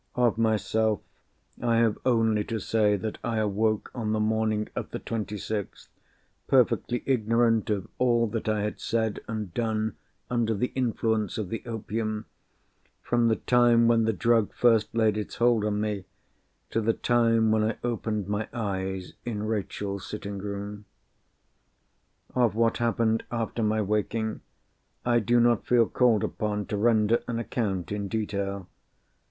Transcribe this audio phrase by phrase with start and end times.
[0.15, 0.99] Of myself,
[1.61, 5.89] I have only to say that I awoke on the morning of the twenty sixth,
[6.47, 9.95] perfectly ignorant of all that I had said and done
[10.27, 15.63] under the influence of the opium—from the time when the drug first laid its hold
[15.63, 16.05] on me,
[16.71, 20.85] to the time when I opened my eyes, in Rachel's sitting room.
[22.33, 24.41] Of what happened after my waking,
[25.05, 28.67] I do not feel called upon to render an account in detail.